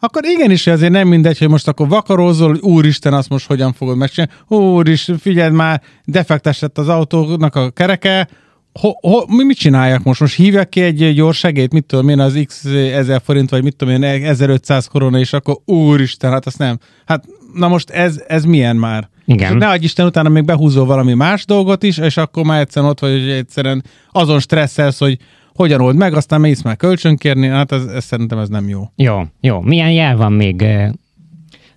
akkor 0.04 0.25
igenis 0.25 0.68
azért 0.68 0.92
nem 0.92 1.08
mindegy, 1.08 1.38
hogy 1.38 1.50
most 1.50 1.68
akkor 1.68 1.88
vakarózol, 1.88 2.50
hogy 2.50 2.60
úristen, 2.60 3.13
azt 3.13 3.30
most 3.30 3.48
hogyan 3.48 3.74
fogod 3.74 3.98
megcsinálni. 3.98 4.34
Úristen, 4.48 5.18
figyeld 5.18 5.54
már, 5.54 5.82
defektes 6.06 6.60
lett 6.60 6.78
az 6.78 6.88
autónak 6.88 7.56
a 7.56 7.70
kereke, 7.70 8.28
ho, 8.80 8.92
ho, 9.01 9.25
mi 9.28 9.44
mit 9.44 9.58
csináljak 9.58 10.04
most? 10.04 10.20
Most 10.20 10.36
hívjak 10.36 10.70
ki 10.70 10.82
egy 10.82 11.13
gyors 11.13 11.38
segélyt, 11.38 11.74
mit 11.74 11.86
tudom 11.86 12.10
én, 12.10 12.20
az 12.20 12.44
x 12.46 12.66
ezer 12.66 13.22
forint, 13.24 13.50
vagy 13.50 13.63
mit 13.63 13.75
tudom 13.75 14.04
én, 14.04 14.24
1500 14.24 14.88
korona, 14.88 15.20
és 15.20 15.34
akkor 15.34 15.58
úristen, 15.66 16.32
hát 16.32 16.46
azt 16.46 16.58
nem. 16.58 16.80
Hát 17.06 17.25
na 17.54 17.68
most 17.68 17.90
ez, 17.90 18.24
ez 18.28 18.44
milyen 18.44 18.75
már? 18.75 19.10
Igen. 19.25 19.54
És 19.54 19.60
ne 19.60 19.68
adj 19.70 19.84
Isten, 19.84 20.06
utána 20.06 20.30
még 20.30 20.46
behúzol 20.46 20.86
valami 20.86 21.13
más 21.13 21.46
dolgot 21.46 21.84
is, 21.84 21.98
és 21.98 22.18
akkor 22.18 22.46
már 22.46 22.60
egyszerűen 22.60 22.92
ott 22.92 23.00
vagy, 23.00 23.12
hogy 23.12 23.30
egyszerűen 23.30 23.84
azon 24.12 24.40
stresszelsz, 24.40 25.00
hogy 25.00 25.18
hogyan 25.54 25.82
old 25.82 25.96
meg, 25.96 26.13
aztán 26.13 26.40
mész 26.42 26.62
már 26.62 26.78
kölcsönkérni, 26.78 27.48
hát 27.48 27.72
ez, 27.72 27.86
ez 27.86 28.04
szerintem 28.04 28.38
ez 28.38 28.50
nem 28.50 28.70
jó. 28.70 28.82
Jó, 28.96 29.22
jó. 29.40 29.60
Milyen 29.60 29.92
jel 29.92 30.16
van 30.16 30.34
még? 30.34 30.62
ö, 30.62 30.88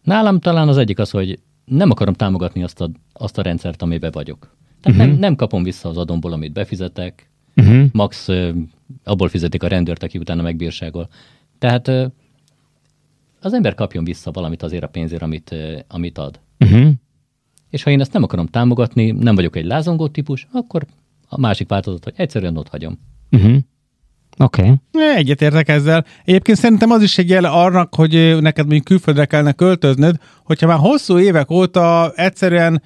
Nálam 0.03 0.41
talán 0.41 0.69
az 0.69 0.79
egyik 0.79 0.99
az, 0.99 1.11
hogy 1.11 1.39
nem 1.65 1.91
akarom 1.91 2.15
támogatni 2.15 2.63
azt 2.63 2.81
a, 2.81 2.91
azt 3.13 3.39
a 3.39 3.43
rendszert, 3.43 3.83
amiben 3.83 4.11
vagyok. 4.15 4.57
Tehát 4.85 4.99
Mhm. 4.99 5.09
nem, 5.09 5.19
nem 5.19 5.37
kapom 5.37 5.63
vissza 5.63 5.89
az 5.89 5.97
adomból, 5.97 6.33
amit 6.33 6.53
befizetek. 6.53 7.31
Uh-huh. 7.57 7.85
Max 7.93 8.29
ö, 8.29 8.51
abból 9.05 9.29
fizetik 9.29 9.63
a 9.63 9.69
rendőrt, 9.69 10.03
aki 10.03 10.19
utána 10.19 10.43
megbírságol. 10.43 11.09
Tehát 11.59 11.89
az 13.41 13.53
ember 13.53 13.75
kapjon 13.75 14.05
vissza 14.05 14.31
valamit 14.31 14.63
azért 14.63 14.83
a 14.83 14.87
pénzért, 14.87 15.23
amit, 15.23 15.55
amit 15.89 16.19
ad. 16.19 16.41
Uh-huh. 16.59 16.91
És 17.71 17.83
ha 17.83 17.91
én 17.91 18.01
ezt 18.01 18.13
nem 18.13 18.23
akarom 18.23 18.47
támogatni, 18.47 19.11
nem 19.11 19.35
vagyok 19.35 19.57
egy 19.57 19.65
lázongó 19.65 20.09
típus, 20.09 20.47
akkor 20.53 20.87
a 21.29 21.41
másik 21.41 21.69
változat, 21.69 22.05
hogy 22.05 22.13
egyszerűen 22.17 22.57
ott 22.57 22.69
hagyom. 22.69 22.99
Uh-huh. 23.31 23.57
Oké. 24.39 24.63
Okay. 24.63 25.17
Egyetértek 25.17 25.69
ezzel. 25.69 26.05
Egyébként 26.25 26.59
szerintem 26.59 26.91
az 26.91 27.03
is 27.03 27.19
egy 27.19 27.29
jel 27.29 27.45
annak, 27.45 27.95
hogy 27.95 28.37
neked 28.41 28.67
még 28.67 28.83
külföldre 28.83 29.25
kellene 29.25 29.53
költöznöd, 29.53 30.17
hogyha 30.45 30.67
már 30.67 30.79
hosszú 30.79 31.19
évek 31.19 31.51
óta 31.51 32.13
egyszerűen 32.15 32.83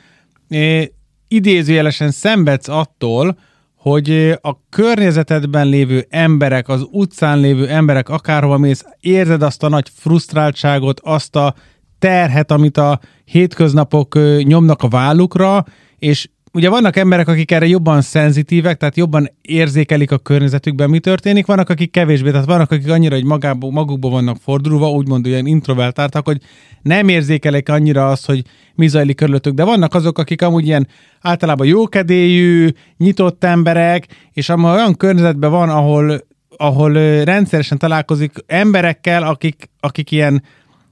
idézőjelesen 1.28 2.10
szenvedsz 2.10 2.68
attól, 2.68 3.38
hogy 3.76 4.38
a 4.40 4.68
környezetedben 4.70 5.66
lévő 5.66 6.06
emberek, 6.08 6.68
az 6.68 6.86
utcán 6.90 7.40
lévő 7.40 7.68
emberek, 7.68 8.08
akárhova 8.08 8.58
mész, 8.58 8.84
érzed 9.00 9.42
azt 9.42 9.62
a 9.62 9.68
nagy 9.68 9.90
frusztráltságot, 9.94 11.00
azt 11.00 11.36
a 11.36 11.54
terhet, 11.98 12.50
amit 12.50 12.76
a 12.76 13.00
hétköznapok 13.24 14.18
nyomnak 14.42 14.82
a 14.82 14.88
vállukra, 14.88 15.64
és 15.98 16.28
ugye 16.52 16.68
vannak 16.68 16.96
emberek, 16.96 17.28
akik 17.28 17.50
erre 17.50 17.66
jobban 17.66 18.00
szenzitívek, 18.00 18.76
tehát 18.76 18.96
jobban 18.96 19.30
érzékelik 19.42 20.10
a 20.10 20.18
környezetükben, 20.18 20.90
mi 20.90 20.98
történik, 20.98 21.46
vannak, 21.46 21.68
akik 21.68 21.90
kevésbé, 21.90 22.30
tehát 22.30 22.46
vannak, 22.46 22.70
akik 22.70 22.90
annyira, 22.90 23.14
hogy 23.14 23.24
magából, 23.24 23.70
magukból 23.70 24.10
vannak 24.10 24.36
fordulva, 24.42 24.90
úgymond 24.90 25.26
ilyen 25.26 25.46
introvertáltak, 25.46 26.26
hogy 26.26 26.40
nem 26.82 27.08
érzékelik 27.08 27.68
annyira 27.68 28.08
azt, 28.08 28.26
hogy 28.26 28.42
mi 28.74 28.88
zajlik 28.88 29.16
körülöttük, 29.16 29.54
de 29.54 29.64
vannak 29.64 29.94
azok, 29.94 30.18
akik 30.18 30.42
amúgy 30.42 30.66
ilyen 30.66 30.88
általában 31.20 31.66
jókedélyű, 31.66 32.68
nyitott 32.96 33.44
emberek, 33.44 34.06
és 34.32 34.48
amúgy 34.48 34.70
olyan 34.70 34.96
környezetben 34.96 35.50
van, 35.50 35.68
ahol, 35.68 36.20
ahol 36.56 36.92
rendszeresen 37.24 37.78
találkozik 37.78 38.32
emberekkel, 38.46 39.22
akik, 39.22 39.70
akik 39.80 40.10
ilyen 40.10 40.42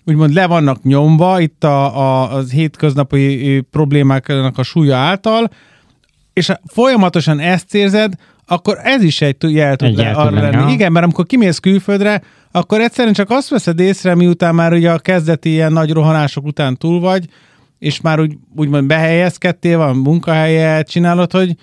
úgymond 0.06 0.32
le 0.32 0.46
vannak 0.46 0.82
nyomva 0.82 1.40
itt 1.40 1.64
a, 1.64 1.98
a, 1.98 2.32
az 2.32 2.50
hétköznapi 2.50 3.60
problémáknak 3.70 4.58
a 4.58 4.62
súlya 4.62 4.96
által, 4.96 5.50
és 6.32 6.52
folyamatosan 6.66 7.40
ezt 7.40 7.75
érzed, 7.75 8.12
akkor 8.46 8.78
ez 8.82 9.02
is 9.02 9.20
egy 9.20 9.36
jel 9.40 9.76
tud 9.76 9.88
Egy 9.88 9.96
le, 9.96 10.10
arra 10.10 10.40
lenni, 10.40 10.56
aha. 10.56 10.70
Igen, 10.70 10.92
mert 10.92 11.04
amikor 11.04 11.26
kimész 11.26 11.58
külföldre, 11.58 12.22
akkor 12.50 12.80
egyszerűen 12.80 13.14
csak 13.14 13.30
azt 13.30 13.48
veszed 13.48 13.78
észre, 13.78 14.14
miután 14.14 14.54
már 14.54 14.72
ugye 14.72 14.92
a 14.92 14.98
kezdeti 14.98 15.50
ilyen 15.50 15.72
nagy 15.72 15.90
rohanások 15.90 16.44
után 16.44 16.76
túl 16.76 17.00
vagy, 17.00 17.28
és 17.78 18.00
már 18.00 18.20
úgy, 18.20 18.36
úgymond 18.56 18.86
behelyezkedtél, 18.86 19.78
van 19.78 19.96
munkahelye, 19.96 20.82
csinálod, 20.82 21.32
hogy 21.32 21.54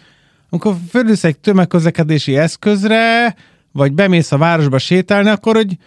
amikor 0.49 0.75
fölülsz 0.89 1.23
egy 1.23 1.39
tömegközlekedési 1.39 2.37
eszközre, 2.37 3.35
vagy 3.71 3.93
bemész 3.93 4.31
a 4.31 4.37
városba 4.37 4.77
sétálni, 4.77 5.29
akkor 5.29 5.55
hogy 5.55 5.77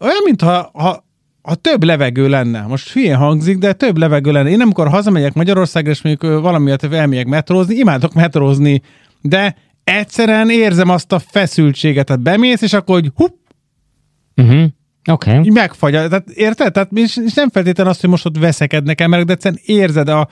olyan, 0.00 0.22
mintha 0.24 0.70
ha, 0.72 1.04
ha 1.42 1.54
több 1.54 1.82
levegő 1.84 2.28
lenne. 2.28 2.60
Most 2.60 2.92
hülyén 2.92 3.16
hangzik, 3.16 3.58
de 3.58 3.72
több 3.72 3.96
levegő 3.96 4.32
lenne. 4.32 4.50
Én 4.50 4.60
amikor 4.60 4.88
hazamegyek 4.88 5.34
Magyarországra, 5.34 5.90
és 5.90 6.02
mondjuk 6.02 6.32
ö, 6.32 6.40
valamiatt 6.40 6.82
elmegyek 6.82 7.26
metrózni, 7.26 7.74
imádok 7.74 8.14
metrózni, 8.14 8.82
de 9.20 9.56
egyszerűen 9.84 10.50
érzem 10.50 10.88
azt 10.88 11.12
a 11.12 11.18
feszültséget, 11.18 12.06
tehát 12.06 12.22
bemész, 12.22 12.62
és 12.62 12.72
akkor, 12.72 13.00
hogy 13.00 13.10
hupp, 13.14 13.40
Uh-huh. 14.36 14.62
Oké. 15.10 15.30
Okay. 15.30 15.44
így 15.44 15.52
megfagy. 15.52 15.92
Tehát 15.92 16.30
érted? 16.30 16.72
Tehát 16.72 16.92
és 16.92 17.18
nem 17.34 17.50
feltétlenül 17.50 17.92
azt, 17.92 18.00
hogy 18.00 18.10
most 18.10 18.26
ott 18.26 18.38
veszekednek 18.38 19.00
emberek, 19.00 19.24
de 19.24 19.32
egyszerűen 19.32 19.60
érzed 19.64 20.08
a, 20.08 20.28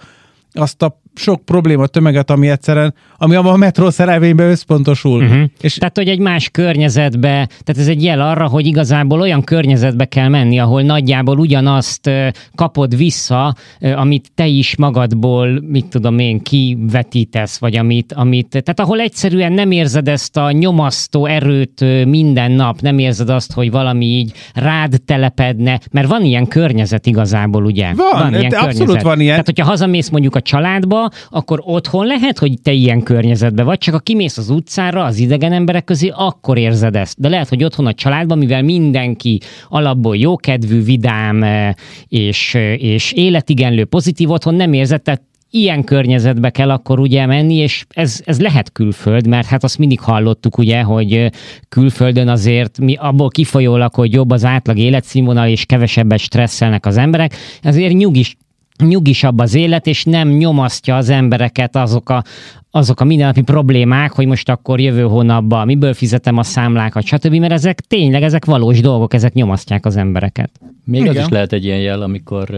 azt 0.53 0.83
a 0.83 1.03
sok 1.15 1.45
probléma 1.45 1.87
tömeget, 1.87 2.31
ami 2.31 2.49
egyszerűen, 2.49 2.95
ami 3.17 3.35
abban 3.35 3.53
a 3.53 3.57
metró 3.57 3.91
szerelvényben 3.91 4.51
összpontosul. 4.51 5.23
Uh-huh. 5.23 5.43
És 5.61 5.75
Tehát, 5.75 5.97
hogy 5.97 6.09
egy 6.09 6.19
más 6.19 6.49
környezetbe, 6.49 7.31
tehát 7.31 7.79
ez 7.79 7.89
egy 7.89 8.03
jel 8.03 8.21
arra, 8.21 8.49
hogy 8.49 8.67
igazából 8.67 9.21
olyan 9.21 9.45
környezetbe 9.45 10.05
kell 10.05 10.29
menni, 10.29 10.59
ahol 10.59 10.83
nagyjából 10.83 11.39
ugyanazt 11.39 12.11
kapod 12.55 12.97
vissza, 12.97 13.55
amit 13.95 14.31
te 14.35 14.47
is 14.47 14.77
magadból, 14.77 15.63
mit 15.69 15.87
tudom 15.87 16.19
én, 16.19 16.43
kivetítesz, 16.43 17.59
vagy 17.59 17.77
amit, 17.77 18.13
amit, 18.13 18.49
tehát 18.49 18.81
ahol 18.81 19.01
egyszerűen 19.01 19.53
nem 19.53 19.71
érzed 19.71 20.09
ezt 20.09 20.37
a 20.37 20.51
nyomasztó 20.51 21.27
erőt 21.27 22.05
minden 22.07 22.53
nap, 22.53 22.81
nem 22.81 22.99
érzed 22.99 23.29
azt, 23.29 23.53
hogy 23.53 23.71
valami 23.71 24.07
így 24.07 24.33
rád 24.55 25.03
telepedne, 25.05 25.81
mert 25.91 26.09
van 26.09 26.25
ilyen 26.25 26.47
környezet 26.47 27.07
igazából, 27.07 27.65
ugye? 27.65 27.93
Van, 27.95 28.31
de 28.31 28.59
abszolút 28.59 29.03
van 29.03 29.21
ilyen. 29.21 29.31
Tehát, 29.31 29.47
hogyha 29.47 29.65
hazamész 29.65 30.09
mondjuk 30.09 30.35
a 30.35 30.41
családba, 30.41 31.00
akkor 31.31 31.63
otthon 31.65 32.07
lehet, 32.07 32.39
hogy 32.39 32.63
te 32.63 32.73
ilyen 32.73 33.03
környezetben 33.03 33.65
vagy, 33.65 33.79
csak 33.79 33.95
ha 33.95 34.01
kimész 34.01 34.39
az 34.39 34.51
utcára 34.51 35.05
az 35.05 35.19
idegen 35.19 35.53
emberek 35.53 35.85
közé, 35.85 36.13
akkor 36.15 36.59
érzed 36.59 36.97
ezt. 36.97 37.21
De 37.21 37.29
lehet, 37.29 37.49
hogy 37.49 37.65
otthon 37.65 37.87
a 37.87 37.95
családban, 37.95 38.39
mivel 38.39 38.63
mindenki 38.63 39.41
alapból 39.69 40.17
jókedvű, 40.17 40.83
vidám 40.83 41.43
eh, 41.43 41.75
és, 42.09 42.55
eh, 42.55 42.83
és 42.83 43.13
életigenlő, 43.13 43.85
pozitív 43.85 44.31
otthon 44.31 44.55
nem 44.55 44.73
érzed, 44.73 45.03
tehát 45.03 45.23
ilyen 45.51 45.85
környezetbe 45.85 46.51
kell 46.51 46.71
akkor 46.71 47.01
ugye 47.01 47.27
menni, 47.27 47.55
és 47.55 47.85
ez, 47.89 48.21
ez 48.25 48.41
lehet 48.41 48.73
külföld, 48.73 49.27
mert 49.27 49.47
hát 49.47 49.65
azt 49.65 49.79
mindig 49.79 50.01
hallottuk 50.01 50.59
ugye, 50.59 50.83
hogy 50.83 51.15
ö, 51.15 51.27
külföldön 51.69 52.29
azért 52.29 52.79
mi 52.79 52.95
abból 52.95 53.29
kifolyólag, 53.29 53.95
hogy 53.95 54.13
jobb 54.13 54.31
az 54.31 54.45
átlag 54.45 54.79
életszínvonal, 54.79 55.49
és 55.49 55.65
kevesebbet 55.65 56.19
stresszelnek 56.19 56.87
az 56.87 56.97
emberek, 56.97 57.35
ezért 57.63 57.93
nyugis 57.93 58.37
nyugisabb 58.81 59.39
az 59.39 59.55
élet, 59.55 59.87
és 59.87 60.05
nem 60.05 60.29
nyomasztja 60.29 60.97
az 60.97 61.09
embereket 61.09 61.77
azok 61.77 62.09
a, 62.09 62.25
azok 62.71 63.01
a 63.01 63.05
mindennapi 63.05 63.43
problémák, 63.43 64.13
hogy 64.13 64.27
most 64.27 64.49
akkor 64.49 64.81
jövő 64.81 65.03
hónapban 65.03 65.67
miből 65.67 65.95
fizetem 65.95 66.37
a 66.37 66.43
számlákat, 66.43 67.05
stb., 67.05 67.35
mert 67.35 67.53
ezek 67.53 67.81
tényleg, 67.81 68.23
ezek 68.23 68.45
valós 68.45 68.81
dolgok, 68.81 69.15
ezek 69.15 69.33
nyomasztják 69.33 69.87
az 69.87 69.97
embereket. 69.97 70.51
Még 70.85 71.03
az 71.03 71.11
Igen. 71.11 71.25
is 71.25 71.29
lehet 71.31 71.53
egy 71.53 71.65
ilyen 71.65 71.81
jel, 71.81 72.03
amikor 72.03 72.51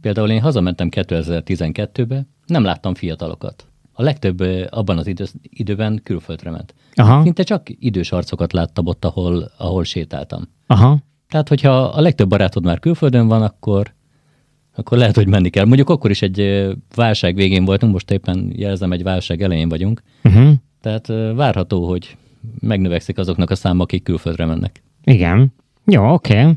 például 0.00 0.30
én 0.30 0.40
hazamentem 0.40 0.88
2012-be, 0.90 2.26
nem 2.46 2.64
láttam 2.64 2.94
fiatalokat. 2.94 3.66
A 3.92 4.02
legtöbb 4.02 4.40
abban 4.70 4.98
az 4.98 5.06
idő, 5.06 5.24
időben 5.42 6.00
külföldre 6.02 6.50
ment. 6.50 6.74
Aha, 6.94 7.22
Szinte 7.22 7.42
csak 7.42 7.66
idős 7.78 8.12
arcokat 8.12 8.52
láttam 8.52 8.86
ott, 8.86 9.04
ahol, 9.04 9.50
ahol 9.58 9.84
sétáltam. 9.84 10.42
aha, 10.66 10.98
Tehát, 11.28 11.48
hogyha 11.48 11.82
a 11.82 12.00
legtöbb 12.00 12.28
barátod 12.28 12.64
már 12.64 12.78
külföldön 12.78 13.28
van, 13.28 13.42
akkor, 13.42 13.94
akkor 14.76 14.98
lehet, 14.98 15.16
hogy 15.16 15.26
menni 15.26 15.50
kell. 15.50 15.64
Mondjuk 15.64 15.90
akkor 15.90 16.10
is 16.10 16.22
egy 16.22 16.66
válság 16.94 17.34
végén 17.34 17.64
voltunk, 17.64 17.92
most 17.92 18.10
éppen 18.10 18.52
jelzem, 18.56 18.92
egy 18.92 19.02
válság 19.02 19.42
elején 19.42 19.68
vagyunk. 19.68 20.02
uh-huh. 20.24 20.52
Tehát 20.80 21.06
várható, 21.34 21.88
hogy 21.88 22.16
megnövekszik 22.60 23.18
azoknak 23.18 23.50
a 23.50 23.54
száma, 23.54 23.82
akik 23.82 24.02
külföldre 24.02 24.44
mennek. 24.44 24.82
igen. 25.04 25.52
Jó, 25.84 26.12
oké. 26.12 26.40
Okay. 26.40 26.52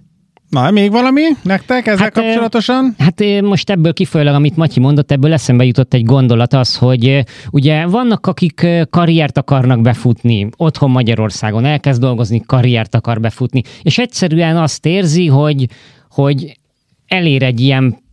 Na, 0.50 0.72
még 0.72 0.92
valami 0.92 1.22
nektek 1.44 1.88
ezzel 1.88 2.04
Hát, 2.04 2.14
kapcsolatosan? 2.14 2.96
Hát 2.98 3.42
most 3.42 3.70
ebből 3.70 3.94
kifolyólag, 3.94 4.34
amit 4.34 4.56
Matyi 4.56 4.80
mondott, 4.80 5.12
ebből 5.12 5.34
eszembe 5.34 5.66
jutott 5.66 5.94
egy 5.94 6.04
gondolat 6.04 6.54
az, 6.54 6.78
hogy 6.78 7.24
ugye 7.52 7.86
vannak, 7.86 8.28
akik 8.28 8.68
karriert 8.90 9.38
akarnak 9.38 9.82
befutni, 9.82 10.50
otthon 10.58 10.92
Magyarországon 10.92 11.66
elkezd 11.66 12.02
dolgozni, 12.02 12.42
karriert 12.46 12.96
akar 12.96 13.20
befutni, 13.20 13.62
és 13.82 13.98
egyszerűen 13.98 14.58
azt 14.58 14.86
érzi, 14.86 15.28
hogy, 15.28 15.68
hogy 16.10 16.60
elér 17.08 17.44
egy 17.44 17.60
ilyen 17.60 18.04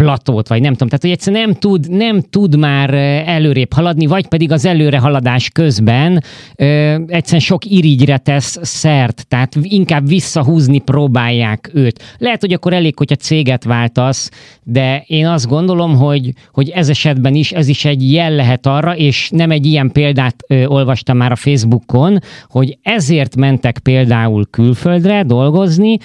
platót, 0.00 0.48
vagy 0.48 0.60
nem 0.60 0.72
tudom, 0.72 0.88
tehát 0.88 1.02
hogy 1.02 1.10
egyszerűen 1.10 1.42
nem 1.42 1.54
tud, 1.54 1.90
nem 1.90 2.20
tud 2.20 2.58
már 2.58 2.94
előrébb 3.26 3.72
haladni, 3.72 4.06
vagy 4.06 4.26
pedig 4.26 4.52
az 4.52 4.64
előre 4.64 4.98
haladás 4.98 5.50
közben 5.50 6.22
ö, 6.56 6.64
egyszerűen 7.06 7.40
sok 7.40 7.64
irigyre 7.64 8.18
tesz 8.18 8.58
szert, 8.62 9.26
tehát 9.28 9.56
inkább 9.62 10.08
visszahúzni 10.08 10.78
próbálják 10.78 11.70
őt. 11.74 12.02
Lehet, 12.18 12.40
hogy 12.40 12.52
akkor 12.52 12.72
elég, 12.72 12.96
hogyha 12.96 13.16
céget 13.16 13.64
váltasz, 13.64 14.30
de 14.62 15.04
én 15.06 15.26
azt 15.26 15.48
gondolom, 15.48 15.96
hogy, 15.96 16.32
hogy 16.52 16.68
ez 16.68 16.88
esetben 16.88 17.34
is 17.34 17.52
ez 17.52 17.68
is 17.68 17.84
egy 17.84 18.12
jel 18.12 18.32
lehet 18.32 18.66
arra, 18.66 18.96
és 18.96 19.28
nem 19.32 19.50
egy 19.50 19.66
ilyen 19.66 19.92
példát 19.92 20.36
ö, 20.46 20.64
olvastam 20.64 21.16
már 21.16 21.32
a 21.32 21.36
Facebookon, 21.36 22.18
hogy 22.48 22.78
ezért 22.82 23.36
mentek 23.36 23.78
például 23.78 24.46
külföldre 24.50 25.22
dolgozni, 25.22 25.98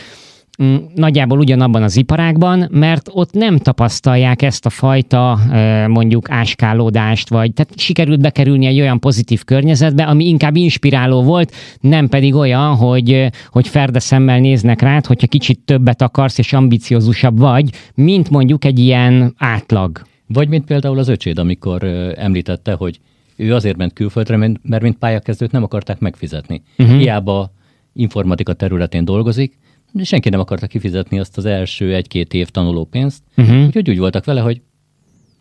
nagyjából 0.95 1.39
ugyanabban 1.39 1.83
az 1.83 1.97
iparágban, 1.97 2.67
mert 2.71 3.09
ott 3.11 3.33
nem 3.33 3.57
tapasztalják 3.57 4.41
ezt 4.41 4.65
a 4.65 4.69
fajta 4.69 5.39
mondjuk 5.87 6.29
áskálódást, 6.29 7.29
vagy 7.29 7.53
tehát 7.53 7.79
sikerült 7.79 8.21
bekerülni 8.21 8.65
egy 8.65 8.79
olyan 8.79 8.99
pozitív 8.99 9.43
környezetbe, 9.43 10.03
ami 10.03 10.27
inkább 10.27 10.55
inspiráló 10.55 11.23
volt, 11.23 11.51
nem 11.79 12.07
pedig 12.07 12.35
olyan, 12.35 12.75
hogy, 12.75 13.29
hogy 13.49 13.67
ferde 13.67 13.99
szemmel 13.99 14.39
néznek 14.39 14.81
rád, 14.81 15.05
hogyha 15.05 15.27
kicsit 15.27 15.59
többet 15.59 16.01
akarsz 16.01 16.37
és 16.37 16.53
ambiciózusabb 16.53 17.39
vagy, 17.39 17.69
mint 17.95 18.29
mondjuk 18.29 18.65
egy 18.65 18.79
ilyen 18.79 19.33
átlag. 19.37 20.01
Vagy 20.27 20.47
mint 20.47 20.65
például 20.65 20.99
az 20.99 21.07
öcséd, 21.07 21.39
amikor 21.39 21.83
említette, 22.17 22.73
hogy 22.73 22.99
ő 23.35 23.53
azért 23.53 23.77
ment 23.77 23.93
külföldre, 23.93 24.37
mert- 24.37 24.81
mint 24.81 24.97
pályakezdőt 24.97 25.51
nem 25.51 25.63
akarták 25.63 25.99
megfizetni. 25.99 26.61
Uh-huh. 26.77 26.97
Hiába 26.97 27.51
informatika 27.93 28.53
területén 28.53 29.05
dolgozik, 29.05 29.57
senki 30.03 30.29
nem 30.29 30.39
akarta 30.39 30.67
kifizetni 30.67 31.19
azt 31.19 31.37
az 31.37 31.45
első 31.45 31.93
egy-két 31.93 32.33
év 32.33 32.49
tanulópénzt, 32.49 33.23
uh-huh. 33.37 33.65
úgyhogy 33.65 33.89
úgy 33.89 33.99
voltak 33.99 34.25
vele, 34.25 34.41
hogy 34.41 34.61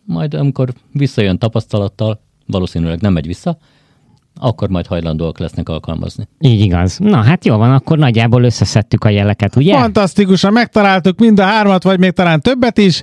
majd 0.05 0.33
amikor 0.33 0.73
visszajön 0.91 1.37
tapasztalattal, 1.37 2.21
valószínűleg 2.45 3.01
nem 3.01 3.13
megy 3.13 3.27
vissza, 3.27 3.57
akkor 4.35 4.69
majd 4.69 4.87
hajlandóak 4.87 5.39
lesznek 5.39 5.69
alkalmazni. 5.69 6.27
Így 6.39 6.59
igaz. 6.59 6.97
Na 6.97 7.21
hát 7.21 7.45
jó 7.45 7.57
van, 7.57 7.73
akkor 7.73 7.97
nagyjából 7.97 8.43
összeszedtük 8.43 9.03
a 9.03 9.09
jeleket, 9.09 9.55
ugye? 9.55 9.79
Fantasztikusan 9.79 10.53
megtaláltuk 10.53 11.19
mind 11.19 11.39
a 11.39 11.43
hármat, 11.43 11.83
vagy 11.83 11.99
még 11.99 12.11
talán 12.11 12.41
többet 12.41 12.77
is. 12.77 13.01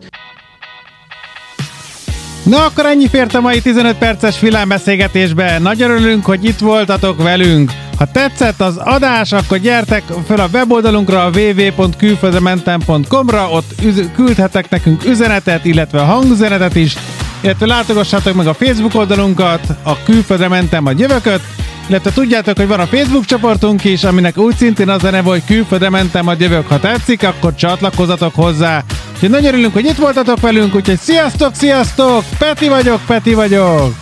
Na 2.42 2.64
akkor 2.64 2.86
ennyi 2.86 3.08
fért 3.08 3.34
a 3.34 3.40
mai 3.40 3.60
15 3.60 3.96
perces 3.96 4.38
filmbeszélgetésbe. 4.38 5.58
Nagyon 5.58 5.90
örülünk, 5.90 6.24
hogy 6.24 6.44
itt 6.44 6.58
voltatok 6.58 7.22
velünk. 7.22 7.72
Ha 7.98 8.06
tetszett 8.12 8.60
az 8.60 8.76
adás, 8.76 9.32
akkor 9.32 9.58
gyertek 9.58 10.02
fel 10.26 10.40
a 10.40 10.48
weboldalunkra 10.52 11.24
a 11.24 11.30
www.külföldrementem.com-ra, 11.30 13.48
ott 13.50 13.70
üz- 13.82 14.12
küldhetek 14.14 14.70
nekünk 14.70 15.04
üzenetet, 15.04 15.64
illetve 15.64 16.00
hangüzenetet 16.00 16.74
is, 16.74 16.96
illetve 17.40 17.66
látogassatok 17.66 18.34
meg 18.34 18.46
a 18.46 18.54
Facebook 18.54 18.94
oldalunkat, 18.94 19.60
a 19.82 20.02
Külföldre 20.02 20.48
mentem 20.48 20.86
a 20.86 20.92
jövököt, 20.96 21.40
illetve 21.88 22.12
tudjátok, 22.12 22.56
hogy 22.56 22.66
van 22.66 22.80
a 22.80 22.86
Facebook 22.86 23.24
csoportunk 23.24 23.84
is, 23.84 24.04
aminek 24.04 24.38
úgy 24.38 24.56
szintén 24.56 24.88
az 24.88 25.04
a 25.04 25.10
neve, 25.10 25.28
hogy 25.28 25.44
Külföldre 25.44 25.90
mentem 25.90 26.28
a 26.28 26.34
jövök. 26.38 26.68
Ha 26.68 26.80
tetszik, 26.80 27.22
akkor 27.22 27.54
csatlakozzatok 27.54 28.34
hozzá. 28.34 28.82
Úgyhogy 29.14 29.30
nagyon 29.30 29.52
örülünk, 29.52 29.72
hogy 29.72 29.84
itt 29.84 29.96
voltatok 29.96 30.40
velünk, 30.40 30.74
úgyhogy 30.74 30.98
sziasztok, 30.98 31.54
sziasztok! 31.54 32.24
Peti 32.38 32.68
vagyok, 32.68 33.00
Peti 33.06 33.34
vagyok! 33.34 33.94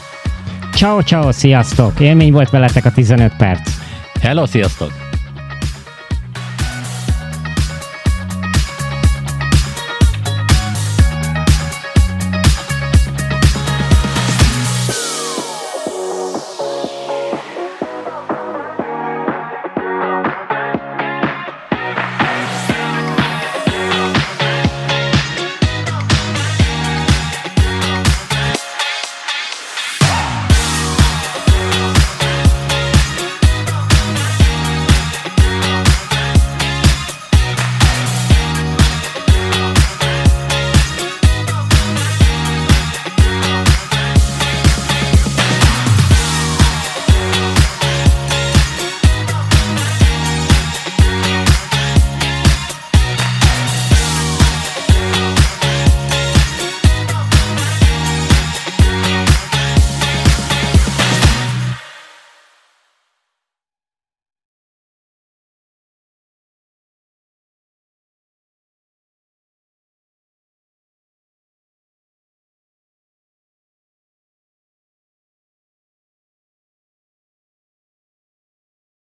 Ciao, 0.75 1.02
ciao, 1.02 1.33
sziasztok! 1.33 2.00
Élmény 2.00 2.33
volt 2.33 2.50
veletek 2.50 2.85
a 2.85 2.90
15 2.90 3.33
perc. 3.37 3.70
Hello, 4.20 4.46
sziasztok! 4.46 5.10